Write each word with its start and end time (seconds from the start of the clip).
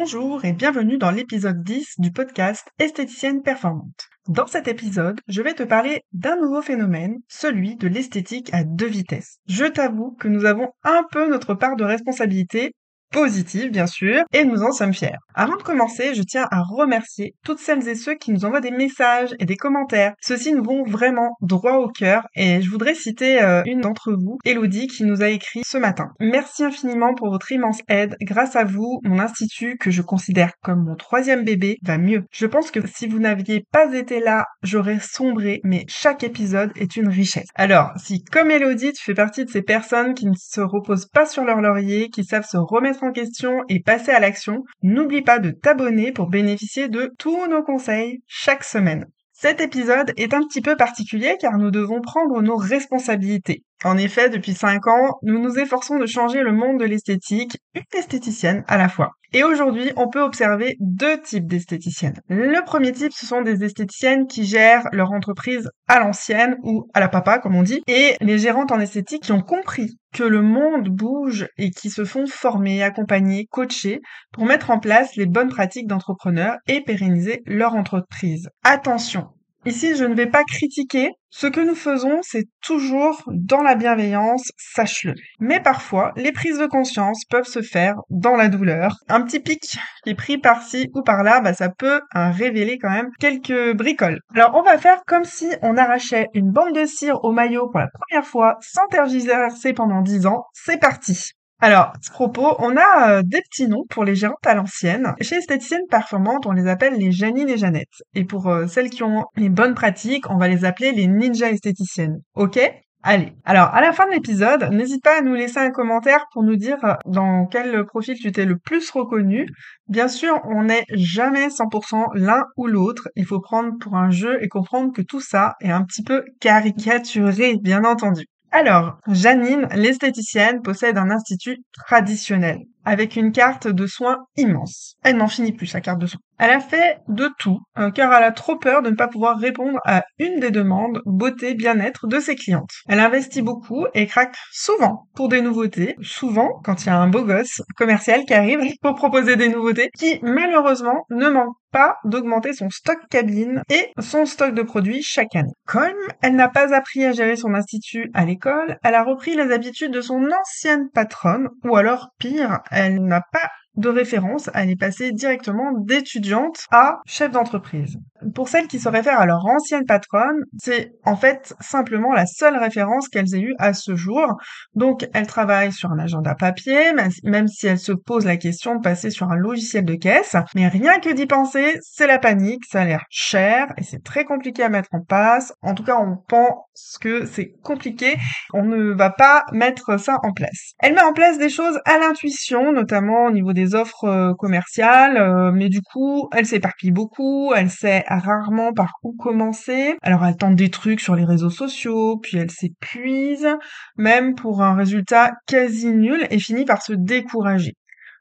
Bonjour 0.00 0.44
et 0.44 0.52
bienvenue 0.52 0.96
dans 0.96 1.10
l'épisode 1.10 1.64
10 1.64 1.94
du 1.98 2.12
podcast 2.12 2.68
Esthéticienne 2.78 3.42
performante. 3.42 4.06
Dans 4.28 4.46
cet 4.46 4.68
épisode, 4.68 5.20
je 5.26 5.42
vais 5.42 5.54
te 5.54 5.64
parler 5.64 6.04
d'un 6.12 6.36
nouveau 6.36 6.62
phénomène, 6.62 7.16
celui 7.26 7.74
de 7.74 7.88
l'esthétique 7.88 8.54
à 8.54 8.62
deux 8.62 8.86
vitesses. 8.86 9.40
Je 9.48 9.64
t'avoue 9.64 10.12
que 10.12 10.28
nous 10.28 10.44
avons 10.44 10.68
un 10.84 11.02
peu 11.10 11.28
notre 11.28 11.54
part 11.54 11.74
de 11.74 11.82
responsabilité 11.82 12.76
positive 13.10 13.70
bien 13.70 13.86
sûr, 13.86 14.22
et 14.32 14.44
nous 14.44 14.62
en 14.62 14.72
sommes 14.72 14.94
fiers. 14.94 15.16
Avant 15.34 15.56
de 15.56 15.62
commencer, 15.62 16.14
je 16.14 16.22
tiens 16.22 16.46
à 16.50 16.62
remercier 16.62 17.34
toutes 17.44 17.58
celles 17.58 17.86
et 17.88 17.94
ceux 17.94 18.14
qui 18.14 18.32
nous 18.32 18.44
envoient 18.44 18.60
des 18.60 18.70
messages 18.70 19.34
et 19.38 19.44
des 19.44 19.56
commentaires. 19.56 20.14
Ceux-ci 20.20 20.52
nous 20.52 20.64
vont 20.64 20.84
vraiment 20.84 21.36
droit 21.40 21.76
au 21.76 21.88
cœur 21.88 22.26
et 22.34 22.60
je 22.60 22.70
voudrais 22.70 22.94
citer 22.94 23.42
euh, 23.42 23.62
une 23.66 23.80
d'entre 23.80 24.12
vous, 24.12 24.38
Elodie, 24.44 24.86
qui 24.86 25.04
nous 25.04 25.22
a 25.22 25.28
écrit 25.28 25.62
ce 25.64 25.78
matin. 25.78 26.08
Merci 26.20 26.64
infiniment 26.64 27.14
pour 27.14 27.30
votre 27.30 27.50
immense 27.52 27.80
aide. 27.88 28.16
Grâce 28.22 28.56
à 28.56 28.64
vous, 28.64 29.00
mon 29.04 29.18
institut, 29.18 29.76
que 29.78 29.90
je 29.90 30.02
considère 30.02 30.52
comme 30.62 30.84
mon 30.84 30.96
troisième 30.96 31.44
bébé, 31.44 31.78
va 31.82 31.98
mieux. 31.98 32.24
Je 32.32 32.46
pense 32.46 32.70
que 32.70 32.80
si 32.86 33.06
vous 33.06 33.18
n'aviez 33.18 33.64
pas 33.72 33.94
été 33.94 34.20
là, 34.20 34.46
j'aurais 34.62 35.00
sombré, 35.00 35.60
mais 35.64 35.84
chaque 35.88 36.24
épisode 36.24 36.72
est 36.76 36.96
une 36.96 37.08
richesse. 37.08 37.48
Alors, 37.54 37.90
si 37.96 38.24
comme 38.24 38.50
Elodie, 38.50 38.92
tu 38.92 39.02
fais 39.02 39.14
partie 39.14 39.44
de 39.44 39.50
ces 39.50 39.62
personnes 39.62 40.14
qui 40.14 40.26
ne 40.26 40.34
se 40.36 40.60
reposent 40.60 41.06
pas 41.06 41.26
sur 41.26 41.44
leur 41.44 41.60
laurier, 41.60 42.08
qui 42.08 42.24
savent 42.24 42.46
se 42.46 42.56
remettre 42.56 42.97
en 43.02 43.12
question 43.12 43.62
et 43.68 43.80
passer 43.80 44.10
à 44.10 44.20
l'action, 44.20 44.64
n'oublie 44.82 45.22
pas 45.22 45.38
de 45.38 45.50
t'abonner 45.50 46.12
pour 46.12 46.28
bénéficier 46.28 46.88
de 46.88 47.12
tous 47.18 47.46
nos 47.46 47.62
conseils 47.62 48.22
chaque 48.26 48.64
semaine. 48.64 49.06
Cet 49.32 49.60
épisode 49.60 50.12
est 50.16 50.34
un 50.34 50.42
petit 50.42 50.60
peu 50.60 50.76
particulier 50.76 51.36
car 51.40 51.58
nous 51.58 51.70
devons 51.70 52.00
prendre 52.00 52.42
nos 52.42 52.56
responsabilités. 52.56 53.64
En 53.84 53.96
effet, 53.96 54.28
depuis 54.28 54.54
5 54.54 54.86
ans, 54.88 55.18
nous 55.22 55.38
nous 55.40 55.58
efforçons 55.58 55.98
de 55.98 56.06
changer 56.06 56.42
le 56.42 56.52
monde 56.52 56.80
de 56.80 56.84
l'esthétique, 56.84 57.58
une 57.74 57.82
esthéticienne 57.94 58.64
à 58.66 58.76
la 58.76 58.88
fois. 58.88 59.12
Et 59.32 59.44
aujourd'hui, 59.44 59.92
on 59.96 60.08
peut 60.08 60.22
observer 60.22 60.76
deux 60.80 61.20
types 61.20 61.46
d'esthéticiennes. 61.46 62.20
Le 62.28 62.64
premier 62.64 62.92
type, 62.92 63.12
ce 63.12 63.26
sont 63.26 63.42
des 63.42 63.62
esthéticiennes 63.62 64.26
qui 64.26 64.44
gèrent 64.44 64.88
leur 64.90 65.12
entreprise 65.12 65.70
à 65.86 66.00
l'ancienne 66.00 66.56
ou 66.62 66.88
à 66.94 67.00
la 67.00 67.08
papa, 67.08 67.38
comme 67.38 67.54
on 67.54 67.62
dit, 67.62 67.82
et 67.86 68.16
les 68.20 68.38
gérantes 68.38 68.72
en 68.72 68.80
esthétique 68.80 69.24
qui 69.24 69.32
ont 69.32 69.42
compris 69.42 69.98
que 70.14 70.24
le 70.24 70.40
monde 70.40 70.88
bouge 70.88 71.46
et 71.58 71.70
qui 71.70 71.90
se 71.90 72.04
font 72.04 72.26
former, 72.26 72.82
accompagner, 72.82 73.46
coacher 73.50 74.00
pour 74.32 74.46
mettre 74.46 74.70
en 74.70 74.78
place 74.78 75.14
les 75.16 75.26
bonnes 75.26 75.50
pratiques 75.50 75.86
d'entrepreneurs 75.86 76.56
et 76.66 76.82
pérenniser 76.82 77.42
leur 77.46 77.74
entreprise. 77.74 78.48
Attention, 78.64 79.28
Ici, 79.68 79.96
je 79.96 80.04
ne 80.04 80.14
vais 80.14 80.30
pas 80.30 80.44
critiquer. 80.44 81.10
Ce 81.28 81.46
que 81.46 81.60
nous 81.60 81.74
faisons, 81.74 82.20
c'est 82.22 82.46
toujours 82.62 83.22
dans 83.26 83.60
la 83.60 83.74
bienveillance, 83.74 84.50
sache-le. 84.56 85.12
Mais 85.40 85.60
parfois, 85.60 86.12
les 86.16 86.32
prises 86.32 86.58
de 86.58 86.64
conscience 86.64 87.22
peuvent 87.28 87.44
se 87.44 87.60
faire 87.60 87.96
dans 88.08 88.34
la 88.34 88.48
douleur. 88.48 88.96
Un 89.10 89.20
petit 89.20 89.40
pic 89.40 89.60
qui 90.04 90.10
est 90.10 90.14
pris 90.14 90.38
par-ci 90.38 90.88
ou 90.94 91.02
par-là, 91.02 91.42
bah, 91.42 91.52
ça 91.52 91.68
peut 91.68 92.00
hein, 92.14 92.30
révéler 92.30 92.78
quand 92.78 92.88
même 92.88 93.10
quelques 93.20 93.76
bricoles. 93.76 94.20
Alors, 94.34 94.54
on 94.54 94.62
va 94.62 94.78
faire 94.78 95.02
comme 95.06 95.24
si 95.24 95.50
on 95.60 95.76
arrachait 95.76 96.28
une 96.32 96.50
bande 96.50 96.74
de 96.74 96.86
cire 96.86 97.22
au 97.22 97.32
maillot 97.32 97.68
pour 97.68 97.80
la 97.80 97.88
première 97.88 98.26
fois, 98.26 98.56
sans 98.62 98.86
tergiverser 98.86 99.74
pendant 99.74 100.00
10 100.00 100.24
ans. 100.24 100.44
C'est 100.54 100.80
parti 100.80 101.32
alors, 101.60 101.86
à 101.86 101.94
ce 102.00 102.12
propos, 102.12 102.54
on 102.60 102.76
a 102.76 103.10
euh, 103.10 103.22
des 103.24 103.42
petits 103.42 103.66
noms 103.66 103.84
pour 103.90 104.04
les 104.04 104.14
gérantes 104.14 104.46
à 104.46 104.54
l'ancienne. 104.54 105.14
Chez 105.20 105.36
Esthéticiennes 105.36 105.88
Performantes, 105.90 106.46
on 106.46 106.52
les 106.52 106.68
appelle 106.68 106.94
les 106.94 107.10
Janine 107.10 107.48
et 107.48 107.58
Jeannette. 107.58 107.88
Et 108.14 108.24
pour 108.24 108.48
euh, 108.48 108.68
celles 108.68 108.90
qui 108.90 109.02
ont 109.02 109.24
les 109.34 109.48
bonnes 109.48 109.74
pratiques, 109.74 110.30
on 110.30 110.36
va 110.36 110.46
les 110.46 110.64
appeler 110.64 110.92
les 110.92 111.08
ninja 111.08 111.50
esthéticiennes. 111.50 112.20
Ok? 112.36 112.60
Allez. 113.02 113.32
Alors, 113.44 113.74
à 113.74 113.80
la 113.80 113.92
fin 113.92 114.06
de 114.06 114.12
l'épisode, 114.12 114.70
n'hésite 114.70 115.02
pas 115.02 115.18
à 115.18 115.20
nous 115.20 115.34
laisser 115.34 115.58
un 115.58 115.70
commentaire 115.72 116.26
pour 116.32 116.44
nous 116.44 116.54
dire 116.54 116.78
euh, 116.84 116.94
dans 117.06 117.46
quel 117.46 117.84
profil 117.86 118.16
tu 118.16 118.30
t'es 118.30 118.44
le 118.44 118.56
plus 118.56 118.88
reconnu. 118.90 119.48
Bien 119.88 120.06
sûr, 120.06 120.40
on 120.44 120.62
n'est 120.62 120.84
jamais 120.94 121.48
100% 121.48 122.10
l'un 122.14 122.44
ou 122.56 122.68
l'autre. 122.68 123.08
Il 123.16 123.26
faut 123.26 123.40
prendre 123.40 123.76
pour 123.80 123.96
un 123.96 124.10
jeu 124.10 124.38
et 124.44 124.48
comprendre 124.48 124.92
que 124.92 125.02
tout 125.02 125.20
ça 125.20 125.54
est 125.60 125.72
un 125.72 125.82
petit 125.82 126.04
peu 126.04 126.22
caricaturé, 126.40 127.56
bien 127.60 127.84
entendu. 127.84 128.26
Alors, 128.50 128.98
Janine, 129.06 129.68
l'esthéticienne, 129.74 130.62
possède 130.62 130.96
un 130.96 131.10
institut 131.10 131.58
traditionnel, 131.86 132.60
avec 132.82 133.16
une 133.16 133.30
carte 133.30 133.68
de 133.68 133.86
soins 133.86 134.24
immense. 134.36 134.96
Elle 135.04 135.18
n'en 135.18 135.28
finit 135.28 135.52
plus, 135.52 135.66
sa 135.66 135.82
carte 135.82 136.00
de 136.00 136.06
soins. 136.06 136.20
Elle 136.38 136.50
a 136.50 136.60
fait 136.60 136.98
de 137.08 137.28
tout, 137.38 137.60
euh, 137.78 137.90
car 137.90 138.12
elle 138.14 138.24
a 138.24 138.32
trop 138.32 138.56
peur 138.56 138.80
de 138.80 138.88
ne 138.88 138.96
pas 138.96 139.08
pouvoir 139.08 139.38
répondre 139.38 139.78
à 139.84 140.02
une 140.18 140.40
des 140.40 140.50
demandes 140.50 141.02
beauté, 141.04 141.54
bien-être 141.54 142.06
de 142.06 142.20
ses 142.20 142.36
clientes. 142.36 142.70
Elle 142.88 143.00
investit 143.00 143.42
beaucoup 143.42 143.86
et 143.92 144.06
craque 144.06 144.36
souvent 144.50 145.08
pour 145.14 145.28
des 145.28 145.42
nouveautés, 145.42 145.96
souvent 146.00 146.60
quand 146.64 146.84
il 146.84 146.86
y 146.86 146.90
a 146.90 146.96
un 146.96 147.08
beau 147.08 147.24
gosse 147.24 147.60
commercial 147.76 148.24
qui 148.24 148.34
arrive 148.34 148.60
pour 148.82 148.94
proposer 148.94 149.36
des 149.36 149.48
nouveautés, 149.48 149.90
qui 149.98 150.20
malheureusement 150.22 151.04
ne 151.10 151.28
manque 151.28 151.56
pas 151.70 151.96
d'augmenter 152.04 152.52
son 152.52 152.70
stock 152.70 152.98
cabine 153.10 153.62
et 153.70 153.92
son 154.00 154.26
stock 154.26 154.54
de 154.54 154.62
produits 154.62 155.02
chaque 155.02 155.36
année. 155.36 155.52
Comme 155.66 155.96
elle 156.22 156.36
n'a 156.36 156.48
pas 156.48 156.74
appris 156.74 157.04
à 157.04 157.12
gérer 157.12 157.36
son 157.36 157.54
institut 157.54 158.10
à 158.14 158.24
l'école, 158.24 158.78
elle 158.82 158.94
a 158.94 159.04
repris 159.04 159.34
les 159.34 159.52
habitudes 159.52 159.92
de 159.92 160.00
son 160.00 160.28
ancienne 160.30 160.88
patronne, 160.92 161.48
ou 161.64 161.76
alors 161.76 162.08
pire, 162.18 162.60
elle 162.70 163.04
n'a 163.04 163.22
pas 163.32 163.50
de 163.78 163.88
référence, 163.88 164.50
elle 164.54 164.70
est 164.70 164.76
passée 164.76 165.12
directement 165.12 165.72
d'étudiante 165.78 166.66
à 166.72 166.98
chef 167.06 167.30
d'entreprise. 167.30 167.96
Pour 168.34 168.48
celles 168.48 168.66
qui 168.66 168.80
se 168.80 168.88
réfèrent 168.88 169.20
à 169.20 169.26
leur 169.26 169.46
ancienne 169.46 169.84
patronne, 169.86 170.42
c'est 170.58 170.90
en 171.04 171.16
fait 171.16 171.54
simplement 171.60 172.12
la 172.12 172.26
seule 172.26 172.56
référence 172.56 173.08
qu'elles 173.08 173.32
aient 173.36 173.40
eue 173.40 173.54
à 173.58 173.72
ce 173.72 173.94
jour. 173.94 174.36
Donc 174.74 175.06
elles 175.14 175.28
travaillent 175.28 175.72
sur 175.72 175.92
un 175.92 175.98
agenda 176.00 176.34
papier, 176.34 176.92
même 177.22 177.46
si 177.46 177.68
elles 177.68 177.78
se 177.78 177.92
posent 177.92 178.26
la 178.26 178.36
question 178.36 178.74
de 178.74 178.80
passer 178.80 179.10
sur 179.10 179.30
un 179.30 179.36
logiciel 179.36 179.84
de 179.84 179.94
caisse. 179.94 180.34
Mais 180.56 180.66
rien 180.66 180.98
que 180.98 181.12
d'y 181.12 181.26
penser, 181.26 181.78
c'est 181.80 182.08
la 182.08 182.18
panique, 182.18 182.64
ça 182.68 182.80
a 182.80 182.84
l'air 182.84 183.04
cher 183.10 183.66
et 183.76 183.84
c'est 183.84 184.02
très 184.02 184.24
compliqué 184.24 184.64
à 184.64 184.68
mettre 184.68 184.88
en 184.92 185.02
place. 185.02 185.52
En 185.62 185.74
tout 185.74 185.84
cas, 185.84 185.98
on 185.98 186.16
pense 186.28 186.98
que 187.00 187.26
c'est 187.26 187.52
compliqué. 187.62 188.16
On 188.52 188.64
ne 188.64 188.92
va 188.92 189.10
pas 189.10 189.44
mettre 189.52 190.00
ça 190.00 190.16
en 190.24 190.32
place. 190.32 190.72
Elle 190.80 190.94
met 190.94 191.02
en 191.02 191.12
place 191.12 191.38
des 191.38 191.50
choses 191.50 191.78
à 191.84 191.98
l'intuition, 191.98 192.72
notamment 192.72 193.26
au 193.26 193.30
niveau 193.30 193.52
des 193.52 193.67
offres 193.74 194.04
euh, 194.04 194.34
commerciales, 194.34 195.16
euh, 195.16 195.52
mais 195.52 195.68
du 195.68 195.80
coup, 195.82 196.28
elle 196.36 196.46
s'éparpille 196.46 196.90
beaucoup, 196.90 197.52
elle 197.54 197.70
sait 197.70 198.04
rarement 198.08 198.72
par 198.72 198.94
où 199.02 199.14
commencer. 199.16 199.96
Alors 200.02 200.24
elle 200.24 200.36
tente 200.36 200.56
des 200.56 200.70
trucs 200.70 201.00
sur 201.00 201.14
les 201.14 201.24
réseaux 201.24 201.50
sociaux, 201.50 202.18
puis 202.18 202.38
elle 202.38 202.50
s'épuise, 202.50 203.48
même 203.96 204.34
pour 204.34 204.62
un 204.62 204.74
résultat 204.74 205.32
quasi 205.46 205.92
nul, 205.92 206.26
et 206.30 206.38
finit 206.38 206.64
par 206.64 206.82
se 206.82 206.92
décourager. 206.92 207.74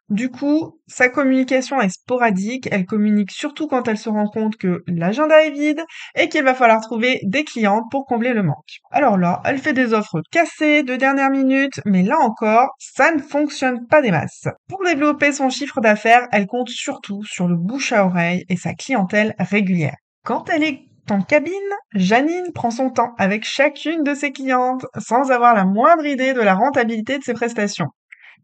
Du 0.09 0.29
coup, 0.31 0.79
sa 0.87 1.09
communication 1.09 1.81
est 1.81 1.89
sporadique, 1.89 2.69
elle 2.71 2.85
communique 2.85 3.31
surtout 3.31 3.67
quand 3.67 3.89
elle 3.89 3.97
se 3.97 4.07
rend 4.07 4.27
compte 4.27 4.55
que 4.55 4.81
l'agenda 4.87 5.43
est 5.43 5.51
vide 5.51 5.83
et 6.15 6.29
qu'il 6.29 6.45
va 6.45 6.53
falloir 6.53 6.79
trouver 6.79 7.19
des 7.23 7.43
clientes 7.43 7.83
pour 7.91 8.05
combler 8.05 8.31
le 8.31 8.41
manque. 8.41 8.79
Alors 8.89 9.17
là, 9.17 9.41
elle 9.43 9.57
fait 9.57 9.73
des 9.73 9.93
offres 9.93 10.21
cassées 10.31 10.83
de 10.83 10.95
dernière 10.95 11.29
minute, 11.29 11.81
mais 11.85 12.03
là 12.03 12.17
encore, 12.19 12.69
ça 12.79 13.11
ne 13.11 13.19
fonctionne 13.19 13.85
pas 13.87 14.01
des 14.01 14.11
masses. 14.11 14.47
Pour 14.69 14.81
développer 14.85 15.33
son 15.33 15.49
chiffre 15.49 15.81
d'affaires, 15.81 16.29
elle 16.31 16.47
compte 16.47 16.69
surtout 16.69 17.21
sur 17.25 17.49
le 17.49 17.57
bouche 17.57 17.91
à 17.91 18.05
oreille 18.05 18.45
et 18.47 18.55
sa 18.55 18.73
clientèle 18.73 19.35
régulière. 19.39 19.97
Quand 20.23 20.49
elle 20.49 20.63
est 20.63 20.87
en 21.09 21.21
cabine, 21.21 21.53
Janine 21.93 22.53
prend 22.53 22.71
son 22.71 22.91
temps 22.91 23.13
avec 23.17 23.43
chacune 23.43 24.03
de 24.03 24.13
ses 24.13 24.31
clientes 24.31 24.85
sans 24.97 25.31
avoir 25.31 25.53
la 25.53 25.65
moindre 25.65 26.05
idée 26.05 26.33
de 26.33 26.41
la 26.41 26.55
rentabilité 26.55 27.17
de 27.17 27.23
ses 27.23 27.33
prestations 27.33 27.87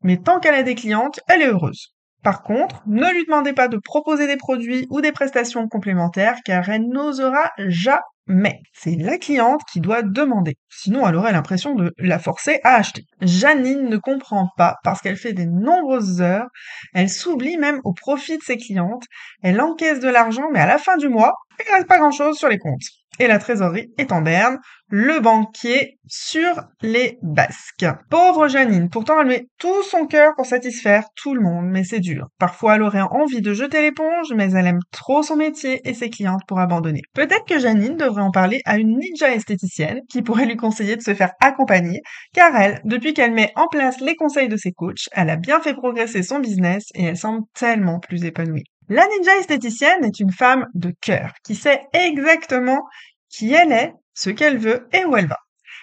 mais 0.03 0.17
tant 0.17 0.39
qu'elle 0.39 0.55
a 0.55 0.63
des 0.63 0.75
clientes, 0.75 1.19
elle 1.27 1.41
est 1.41 1.47
heureuse. 1.47 1.93
Par 2.23 2.41
contre, 2.41 2.81
ne 2.87 3.11
lui 3.11 3.25
demandez 3.25 3.51
pas 3.51 3.67
de 3.67 3.77
proposer 3.77 4.27
des 4.27 4.37
produits 4.37 4.87
ou 4.89 5.01
des 5.01 5.11
prestations 5.11 5.67
complémentaires 5.67 6.37
car 6.45 6.69
elle 6.69 6.87
n'osera 6.87 7.51
jamais. 7.67 8.61
C'est 8.71 8.95
la 8.95 9.17
cliente 9.17 9.61
qui 9.69 9.81
doit 9.81 10.03
demander. 10.03 10.55
Sinon, 10.69 11.05
elle 11.05 11.17
aurait 11.17 11.33
l'impression 11.33 11.75
de 11.75 11.93
la 11.97 12.19
forcer 12.19 12.61
à 12.63 12.75
acheter. 12.75 13.03
Janine 13.19 13.89
ne 13.89 13.97
comprend 13.97 14.47
pas 14.55 14.77
parce 14.85 15.01
qu'elle 15.01 15.17
fait 15.17 15.33
des 15.33 15.45
nombreuses 15.45 16.21
heures. 16.21 16.47
Elle 16.93 17.09
s'oublie 17.09 17.57
même 17.57 17.81
au 17.83 17.91
profit 17.91 18.37
de 18.37 18.43
ses 18.43 18.55
clientes. 18.55 19.03
Elle 19.41 19.59
encaisse 19.59 19.99
de 19.99 20.07
l'argent, 20.07 20.47
mais 20.53 20.59
à 20.59 20.65
la 20.65 20.77
fin 20.77 20.95
du 20.95 21.09
mois, 21.09 21.33
il 21.59 21.69
reste 21.73 21.87
pas 21.87 21.97
grand 21.97 22.11
chose 22.11 22.37
sur 22.37 22.47
les 22.47 22.57
comptes. 22.57 23.02
Et 23.19 23.27
la 23.27 23.39
trésorerie 23.39 23.91
est 23.97 24.11
en 24.11 24.21
berne, 24.21 24.59
le 24.89 25.19
banquier 25.19 25.97
sur 26.07 26.61
les 26.81 27.17
basques. 27.21 27.85
Pauvre 28.09 28.47
Janine, 28.47 28.89
pourtant 28.89 29.19
elle 29.19 29.27
met 29.27 29.47
tout 29.57 29.81
son 29.83 30.05
cœur 30.05 30.33
pour 30.35 30.45
satisfaire 30.45 31.05
tout 31.15 31.33
le 31.33 31.41
monde, 31.41 31.67
mais 31.67 31.83
c'est 31.83 31.99
dur. 31.99 32.27
Parfois 32.37 32.75
elle 32.75 32.83
aurait 32.83 33.01
envie 33.01 33.41
de 33.41 33.53
jeter 33.53 33.81
l'éponge, 33.81 34.33
mais 34.35 34.51
elle 34.51 34.67
aime 34.67 34.81
trop 34.91 35.23
son 35.23 35.35
métier 35.35 35.81
et 35.87 35.93
ses 35.93 36.09
clientes 36.09 36.43
pour 36.47 36.59
abandonner. 36.59 37.01
Peut-être 37.13 37.45
que 37.45 37.59
Janine 37.59 37.97
devrait 37.97 38.21
en 38.21 38.31
parler 38.31 38.61
à 38.65 38.77
une 38.77 38.97
ninja 38.99 39.33
esthéticienne 39.33 40.01
qui 40.09 40.21
pourrait 40.21 40.45
lui 40.45 40.57
conseiller 40.57 40.95
de 40.95 41.01
se 41.01 41.13
faire 41.13 41.33
accompagner, 41.41 42.01
car 42.33 42.55
elle, 42.55 42.81
depuis 42.83 43.13
qu'elle 43.13 43.33
met 43.33 43.51
en 43.55 43.67
place 43.67 43.99
les 43.99 44.15
conseils 44.15 44.49
de 44.49 44.57
ses 44.57 44.71
coachs, 44.71 45.09
elle 45.11 45.29
a 45.29 45.37
bien 45.37 45.59
fait 45.59 45.73
progresser 45.73 46.23
son 46.23 46.39
business 46.39 46.85
et 46.93 47.05
elle 47.05 47.17
semble 47.17 47.43
tellement 47.53 47.99
plus 47.99 48.25
épanouie. 48.25 48.65
La 48.89 49.07
ninja 49.07 49.37
esthéticienne 49.37 50.03
est 50.03 50.19
une 50.19 50.31
femme 50.31 50.65
de 50.73 50.93
cœur 51.01 51.33
qui 51.45 51.55
sait 51.55 51.85
exactement 51.93 52.81
qui 53.29 53.53
elle 53.53 53.71
est, 53.71 53.93
ce 54.13 54.29
qu'elle 54.29 54.57
veut 54.57 54.87
et 54.91 55.05
où 55.05 55.15
elle 55.15 55.27
va. 55.27 55.37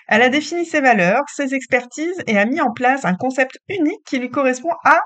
Elle 0.07 0.23
a 0.23 0.29
défini 0.29 0.67
ses 0.67 0.81
valeurs, 0.81 1.23
ses 1.35 1.55
expertises 1.55 2.23
et 2.27 2.37
a 2.37 2.45
mis 2.45 2.61
en 2.61 2.73
place 2.73 3.05
un 3.05 3.15
concept 3.15 3.59
unique 3.69 4.05
qui 4.05 4.19
lui 4.19 4.29
correspond 4.29 4.73
à 4.85 5.01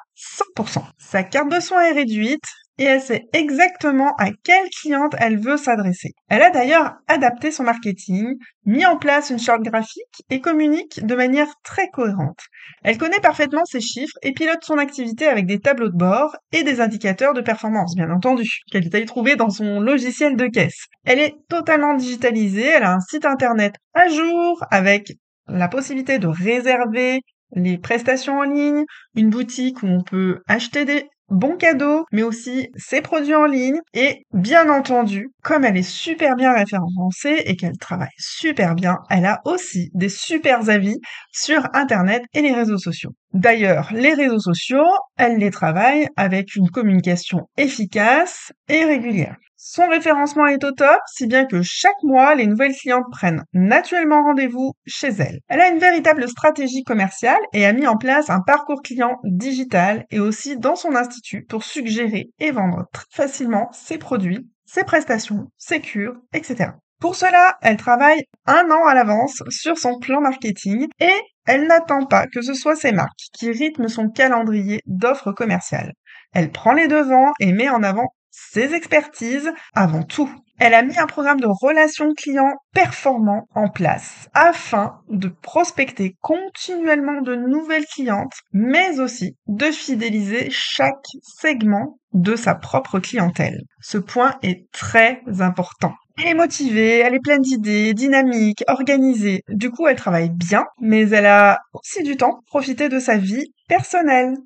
100%. 0.56 0.82
Sa 0.99 1.23
carte 1.23 1.50
de 1.50 1.61
soins 1.61 1.82
est 1.82 1.93
réduite, 1.93 2.44
et 2.79 2.85
elle 2.85 3.00
sait 3.00 3.26
exactement 3.32 4.15
à 4.19 4.31
quelle 4.43 4.69
cliente 4.71 5.15
elle 5.19 5.38
veut 5.38 5.56
s'adresser. 5.56 6.12
Elle 6.29 6.43
a 6.43 6.50
d'ailleurs 6.50 6.94
adapté 7.09 7.50
son 7.50 7.62
marketing, 7.62 8.35
mis 8.67 8.85
en 8.85 8.97
place 8.97 9.31
une 9.31 9.38
charte 9.38 9.62
graphique 9.62 10.23
et 10.31 10.41
communique 10.41 11.05
de 11.05 11.15
manière 11.15 11.49
très 11.62 11.88
cohérente. 11.91 12.41
Elle 12.82 12.99
connaît 12.99 13.21
parfaitement 13.21 13.65
ses 13.65 13.81
chiffres 13.81 14.17
et 14.23 14.32
pilote 14.32 14.62
son 14.65 14.79
activité 14.79 15.26
avec 15.26 15.47
des 15.47 15.61
tableaux 15.61 15.88
de 15.91 15.97
bord 15.97 16.37
et 16.53 16.65
des 16.65 16.81
indicateurs 16.81 17.35
de 17.35 17.41
performance, 17.41 17.94
bien 17.94 18.11
entendu, 18.11 18.61
qu'elle 18.71 18.88
allée 18.93 19.05
trouver 19.05 19.37
dans 19.37 19.50
son 19.50 19.81
logiciel 19.81 20.37
de 20.37 20.47
caisse. 20.47 20.87
Elle 21.05 21.20
est 21.20 21.35
totalement 21.49 21.94
digitalisée, 21.94 22.67
elle 22.67 22.85
a 22.85 22.94
un 22.94 23.00
site 23.00 23.25
internet 23.25 23.75
à 23.94 24.09
jour 24.09 24.65
avec 24.70 25.12
la 25.47 25.69
possibilité 25.69 26.19
de 26.19 26.27
réserver 26.27 27.20
les 27.55 27.79
prestations 27.79 28.38
en 28.38 28.43
ligne, 28.43 28.85
une 29.15 29.31
boutique 29.31 29.82
où 29.82 29.87
on 29.87 30.03
peut 30.03 30.41
acheter 30.49 30.85
des 30.85 31.06
bons 31.31 31.56
cadeaux, 31.56 32.05
mais 32.12 32.23
aussi 32.23 32.69
ses 32.76 33.00
produits 33.00 33.35
en 33.35 33.47
ligne. 33.47 33.79
Et 33.93 34.25
bien 34.32 34.69
entendu, 34.69 35.29
comme 35.43 35.65
elle 35.65 35.76
est 35.76 35.82
super 35.82 36.37
bien 36.37 36.53
référencée 36.53 37.43
et 37.47 37.56
qu'elle 37.56 37.79
travaille 37.79 38.09
super 38.19 38.75
bien, 38.75 38.99
elle 39.11 39.26
a 39.26 39.41
aussi 39.44 39.91
des 39.94 40.09
super 40.09 40.69
avis 40.69 40.99
sur 41.32 41.67
Internet 41.75 42.23
et 42.35 42.43
les 42.43 42.53
réseaux 42.53 42.79
sociaux. 42.79 43.11
D'ailleurs, 43.32 43.88
les 43.93 44.15
réseaux 44.15 44.38
sociaux, 44.38 44.87
elle 45.17 45.38
les 45.38 45.50
travaille 45.50 46.06
avec 46.17 46.55
une 46.55 46.71
communication 46.71 47.49
efficace 47.56 48.53
et 48.69 48.85
régulière. 48.85 49.37
Son 49.66 49.88
référencement 49.88 50.46
est 50.46 50.62
au 50.62 50.72
top, 50.72 51.00
si 51.06 51.26
bien 51.26 51.46
que 51.46 51.62
chaque 51.62 52.02
mois, 52.02 52.34
les 52.34 52.46
nouvelles 52.46 52.75
clientes 52.75 53.11
prennent 53.11 53.44
naturellement 53.55 54.22
rendez-vous 54.22 54.75
chez 54.87 55.08
elle. 55.08 55.40
Elle 55.49 55.62
a 55.62 55.70
une 55.70 55.78
véritable 55.78 56.28
stratégie 56.28 56.84
commerciale 56.84 57.40
et 57.55 57.64
a 57.64 57.72
mis 57.72 57.87
en 57.87 57.96
place 57.96 58.28
un 58.28 58.43
parcours 58.43 58.82
client 58.82 59.16
digital 59.25 60.05
et 60.11 60.20
aussi 60.20 60.58
dans 60.58 60.76
son 60.76 60.94
institut 60.94 61.46
pour 61.46 61.64
suggérer 61.64 62.28
et 62.40 62.50
vendre 62.50 62.84
très 62.93 63.06
facilement 63.11 63.70
ses 63.72 63.96
produits, 63.96 64.46
ses 64.66 64.84
prestations, 64.84 65.46
ses 65.56 65.81
cures, 65.81 66.20
etc. 66.34 66.72
Pour 67.00 67.17
cela, 67.17 67.56
elle 67.62 67.78
travaille 67.78 68.22
un 68.44 68.70
an 68.70 68.84
à 68.84 68.93
l'avance 68.93 69.43
sur 69.49 69.78
son 69.78 69.99
plan 69.99 70.20
marketing 70.20 70.88
et 71.00 71.22
elle 71.46 71.67
n'attend 71.69 72.05
pas 72.05 72.26
que 72.26 72.43
ce 72.43 72.52
soit 72.52 72.76
ses 72.76 72.93
marques 72.93 73.31
qui 73.32 73.50
rythment 73.50 73.88
son 73.88 74.10
calendrier 74.10 74.81
d'offres 74.84 75.32
commerciales. 75.32 75.94
Elle 76.34 76.50
prend 76.50 76.75
les 76.75 76.87
devants 76.87 77.32
et 77.40 77.52
met 77.52 77.70
en 77.70 77.82
avant 77.82 78.12
ses 78.34 78.75
expertises 78.75 79.52
avant 79.75 80.02
tout. 80.02 80.31
Elle 80.58 80.75
a 80.75 80.82
mis 80.82 80.96
un 80.98 81.06
programme 81.06 81.40
de 81.40 81.48
relations 81.48 82.14
clients 82.14 82.54
performant 82.72 83.48
en 83.54 83.69
place 83.69 84.28
afin 84.34 85.00
de 85.08 85.28
prospecter 85.28 86.16
continuellement 86.20 87.22
de 87.22 87.34
nouvelles 87.34 87.86
clientes, 87.86 88.34
mais 88.52 89.00
aussi 89.00 89.36
de 89.48 89.66
fidéliser 89.66 90.48
chaque 90.50 91.06
segment 91.22 91.98
de 92.12 92.36
sa 92.36 92.54
propre 92.54 93.00
clientèle. 93.00 93.62
Ce 93.81 93.98
point 93.98 94.36
est 94.42 94.70
très 94.70 95.22
important. 95.40 95.94
Elle 96.16 96.28
est 96.28 96.34
motivée, 96.34 97.00
elle 97.00 97.14
est 97.14 97.25
pleine 97.25 97.40
d'idées, 97.40 97.92
dynamique, 97.92 98.62
organisée. 98.69 99.42
Du 99.48 99.70
coup, 99.70 99.88
elle 99.88 99.96
travaille 99.96 100.31
bien, 100.31 100.64
mais 100.81 101.08
elle 101.10 101.26
a 101.26 101.58
aussi 101.72 102.04
du 102.04 102.16
temps 102.16 102.34
pour 102.34 102.44
profiter 102.46 102.88
de 102.88 103.00
sa 103.00 103.16
vie 103.16 103.52
personnelle. 103.69 104.36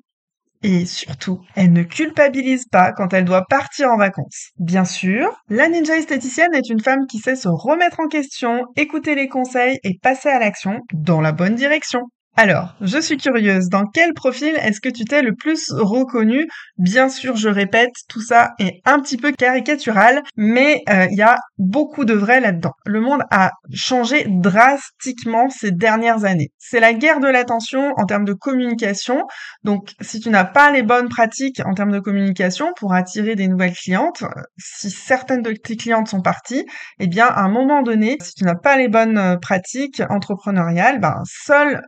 Et 0.61 0.85
surtout, 0.85 1.39
elle 1.55 1.71
ne 1.71 1.83
culpabilise 1.83 2.65
pas 2.69 2.91
quand 2.91 3.13
elle 3.13 3.23
doit 3.23 3.45
partir 3.45 3.89
en 3.89 3.97
vacances. 3.97 4.49
Bien 4.57 4.83
sûr, 4.83 5.41
la 5.49 5.69
ninja 5.69 5.95
esthéticienne 5.95 6.53
est 6.53 6.69
une 6.69 6.81
femme 6.81 7.07
qui 7.09 7.19
sait 7.19 7.37
se 7.37 7.47
remettre 7.47 8.01
en 8.01 8.07
question, 8.07 8.65
écouter 8.75 9.15
les 9.15 9.29
conseils 9.29 9.79
et 9.83 9.97
passer 10.01 10.27
à 10.27 10.39
l'action 10.39 10.81
dans 10.93 11.21
la 11.21 11.31
bonne 11.31 11.55
direction. 11.55 12.01
Alors, 12.35 12.75
je 12.79 12.99
suis 12.99 13.17
curieuse, 13.17 13.67
dans 13.67 13.85
quel 13.85 14.13
profil 14.13 14.55
est-ce 14.61 14.79
que 14.79 14.89
tu 14.89 15.03
t'es 15.03 15.21
le 15.21 15.35
plus 15.35 15.71
reconnu 15.71 16.47
Bien 16.79 17.09
sûr, 17.09 17.35
je 17.35 17.49
répète, 17.49 17.91
tout 18.07 18.21
ça 18.21 18.53
est 18.57 18.81
un 18.85 19.01
petit 19.01 19.17
peu 19.17 19.33
caricatural, 19.33 20.23
mais 20.37 20.81
euh, 20.89 21.07
il 21.11 21.17
y 21.17 21.21
a 21.21 21.37
beaucoup 21.57 22.05
de 22.05 22.13
vrai 22.13 22.39
là-dedans. 22.39 22.71
Le 22.85 23.01
monde 23.01 23.21
a 23.31 23.51
changé 23.73 24.25
drastiquement 24.29 25.49
ces 25.49 25.71
dernières 25.71 26.23
années. 26.23 26.51
C'est 26.57 26.79
la 26.79 26.93
guerre 26.93 27.19
de 27.19 27.27
l'attention 27.27 27.91
en 27.97 28.05
termes 28.05 28.23
de 28.23 28.31
communication. 28.31 29.25
Donc, 29.65 29.91
si 29.99 30.21
tu 30.21 30.29
n'as 30.29 30.45
pas 30.45 30.71
les 30.71 30.81
bonnes 30.81 31.09
pratiques 31.09 31.61
en 31.65 31.73
termes 31.73 31.91
de 31.91 31.99
communication 31.99 32.71
pour 32.77 32.93
attirer 32.93 33.35
des 33.35 33.49
nouvelles 33.49 33.73
clientes, 33.73 34.23
si 34.57 34.89
certaines 34.89 35.41
de 35.41 35.51
tes 35.51 35.75
clientes 35.75 36.07
sont 36.07 36.21
parties, 36.21 36.65
eh 36.99 37.07
bien, 37.07 37.25
à 37.25 37.41
un 37.41 37.49
moment 37.49 37.81
donné, 37.81 38.15
si 38.21 38.35
tu 38.35 38.45
n'as 38.45 38.55
pas 38.55 38.77
les 38.77 38.87
bonnes 38.87 39.17
euh, 39.17 39.35
pratiques 39.35 40.01
entrepreneuriales, 40.09 41.01
ben, 41.01 41.23
seul 41.25 41.83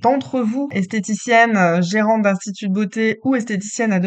d'entre 0.00 0.40
vous, 0.40 0.70
esthéticienne, 0.72 1.58
euh, 1.58 1.82
gérante 1.82 2.22
d'institut 2.22 2.68
de 2.68 2.72
beauté 2.72 3.18
ou 3.22 3.34
esthéticienne 3.34 3.92
à 3.92 4.00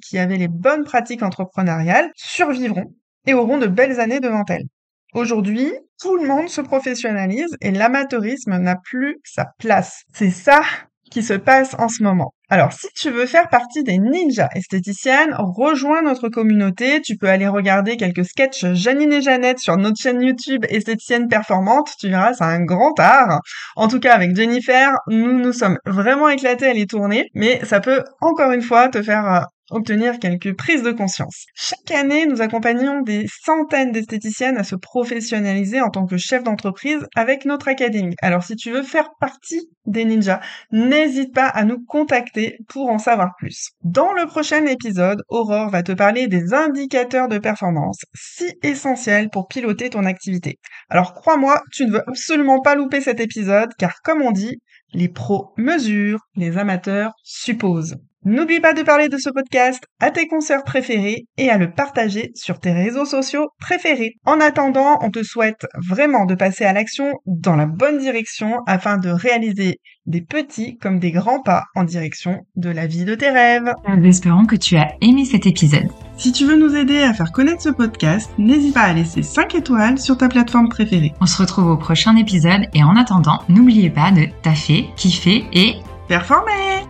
qui 0.00 0.18
avaient 0.18 0.36
les 0.36 0.48
bonnes 0.48 0.84
pratiques 0.84 1.22
entrepreneuriales, 1.22 2.10
survivront 2.14 2.94
et 3.26 3.34
auront 3.34 3.58
de 3.58 3.66
belles 3.66 4.00
années 4.00 4.20
devant 4.20 4.44
elles. 4.48 4.66
Aujourd'hui, 5.14 5.72
tout 6.00 6.16
le 6.16 6.26
monde 6.26 6.48
se 6.48 6.60
professionnalise 6.60 7.56
et 7.60 7.70
l'amateurisme 7.70 8.58
n'a 8.58 8.76
plus 8.76 9.18
sa 9.24 9.46
place. 9.58 10.02
C'est 10.14 10.30
ça 10.30 10.62
qui 11.10 11.22
se 11.22 11.34
passe 11.34 11.74
en 11.78 11.88
ce 11.88 12.02
moment. 12.02 12.32
Alors, 12.50 12.72
si 12.72 12.86
tu 12.94 13.10
veux 13.10 13.26
faire 13.26 13.50
partie 13.50 13.82
des 13.82 13.98
ninjas 13.98 14.48
esthéticiennes, 14.54 15.34
rejoins 15.36 16.00
notre 16.00 16.30
communauté. 16.30 17.02
Tu 17.02 17.18
peux 17.18 17.28
aller 17.28 17.46
regarder 17.46 17.98
quelques 17.98 18.24
sketchs 18.24 18.72
Janine 18.72 19.12
et 19.12 19.20
Jeannette 19.20 19.58
sur 19.58 19.76
notre 19.76 20.00
chaîne 20.00 20.22
YouTube 20.22 20.64
Esthéticienne 20.70 21.28
Performante. 21.28 21.90
Tu 22.00 22.08
verras, 22.08 22.32
c'est 22.32 22.44
un 22.44 22.64
grand 22.64 22.98
art. 22.98 23.40
En 23.76 23.88
tout 23.88 24.00
cas, 24.00 24.14
avec 24.14 24.34
Jennifer, 24.34 24.92
nous 25.08 25.38
nous 25.38 25.52
sommes 25.52 25.78
vraiment 25.84 26.30
éclatés 26.30 26.68
à 26.68 26.72
les 26.72 26.86
tourner, 26.86 27.28
mais 27.34 27.60
ça 27.66 27.80
peut 27.80 28.02
encore 28.22 28.52
une 28.52 28.62
fois 28.62 28.88
te 28.88 29.02
faire 29.02 29.26
euh, 29.30 29.40
obtenir 29.70 30.18
quelques 30.18 30.56
prises 30.56 30.82
de 30.82 30.92
conscience. 30.92 31.46
Chaque 31.54 31.90
année, 31.90 32.26
nous 32.26 32.40
accompagnons 32.40 33.02
des 33.02 33.26
centaines 33.44 33.92
d'esthéticiennes 33.92 34.56
à 34.56 34.64
se 34.64 34.76
professionnaliser 34.76 35.80
en 35.80 35.90
tant 35.90 36.06
que 36.06 36.16
chef 36.16 36.42
d'entreprise 36.42 37.06
avec 37.14 37.44
notre 37.44 37.68
académie. 37.68 38.16
Alors 38.22 38.42
si 38.42 38.56
tu 38.56 38.70
veux 38.70 38.82
faire 38.82 39.10
partie 39.20 39.68
des 39.86 40.04
ninjas, 40.04 40.40
n'hésite 40.70 41.34
pas 41.34 41.46
à 41.48 41.64
nous 41.64 41.84
contacter 41.86 42.37
pour 42.68 42.88
en 42.90 42.98
savoir 42.98 43.30
plus. 43.38 43.70
Dans 43.82 44.12
le 44.12 44.26
prochain 44.26 44.64
épisode, 44.66 45.22
Aurore 45.28 45.70
va 45.70 45.82
te 45.82 45.92
parler 45.92 46.26
des 46.28 46.54
indicateurs 46.54 47.28
de 47.28 47.38
performance, 47.38 47.98
si 48.14 48.52
essentiels 48.62 49.30
pour 49.30 49.48
piloter 49.48 49.90
ton 49.90 50.04
activité. 50.04 50.58
Alors 50.88 51.14
crois-moi, 51.14 51.62
tu 51.72 51.86
ne 51.86 51.92
veux 51.92 52.08
absolument 52.08 52.60
pas 52.60 52.74
louper 52.74 53.00
cet 53.00 53.20
épisode 53.20 53.70
car 53.78 54.00
comme 54.02 54.22
on 54.22 54.32
dit, 54.32 54.60
les 54.92 55.08
pros 55.08 55.52
mesurent, 55.56 56.20
les 56.36 56.58
amateurs 56.58 57.12
supposent. 57.22 57.96
N'oublie 58.24 58.60
pas 58.60 58.74
de 58.74 58.82
parler 58.82 59.08
de 59.08 59.16
ce 59.16 59.30
podcast 59.30 59.84
à 60.00 60.10
tes 60.10 60.26
consoeurs 60.26 60.64
préférés 60.64 61.24
et 61.38 61.50
à 61.50 61.56
le 61.56 61.70
partager 61.70 62.30
sur 62.34 62.58
tes 62.58 62.72
réseaux 62.72 63.04
sociaux 63.04 63.48
préférés. 63.60 64.14
En 64.26 64.40
attendant, 64.40 64.98
on 65.02 65.10
te 65.10 65.22
souhaite 65.22 65.66
vraiment 65.88 66.26
de 66.26 66.34
passer 66.34 66.64
à 66.64 66.72
l'action 66.72 67.14
dans 67.26 67.54
la 67.54 67.66
bonne 67.66 67.98
direction 67.98 68.58
afin 68.66 68.98
de 68.98 69.08
réaliser 69.08 69.76
des 70.06 70.20
petits 70.20 70.76
comme 70.78 70.98
des 70.98 71.12
grands 71.12 71.42
pas 71.42 71.64
en 71.76 71.84
direction 71.84 72.40
de 72.56 72.70
la 72.70 72.86
vie 72.86 73.04
de 73.04 73.14
tes 73.14 73.30
rêves. 73.30 73.72
Espérons 74.04 74.46
que 74.46 74.56
tu 74.56 74.76
as 74.76 74.88
aimé 75.00 75.24
cet 75.24 75.46
épisode. 75.46 75.88
Si 76.18 76.32
tu 76.32 76.46
veux 76.46 76.56
nous 76.56 76.74
aider 76.74 76.98
à 76.98 77.14
faire 77.14 77.30
connaître 77.30 77.62
ce 77.62 77.68
podcast, 77.68 78.28
n'hésite 78.38 78.74
pas 78.74 78.82
à 78.82 78.92
laisser 78.92 79.22
5 79.22 79.54
étoiles 79.54 80.00
sur 80.00 80.18
ta 80.18 80.28
plateforme 80.28 80.68
préférée. 80.68 81.14
On 81.20 81.26
se 81.26 81.40
retrouve 81.40 81.68
au 81.68 81.76
prochain 81.76 82.16
épisode 82.16 82.66
et 82.74 82.82
en 82.82 82.96
attendant, 82.96 83.38
n'oubliez 83.48 83.88
pas 83.88 84.10
de 84.10 84.26
taffer, 84.42 84.90
kiffer 84.96 85.46
et 85.52 85.76
performer 86.08 86.88